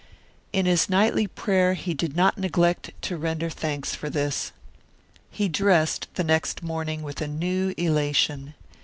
[0.51, 4.51] In his nightly prayer he did not neglect to render thanks for this.
[5.29, 8.55] He dressed the next morning with a new elation.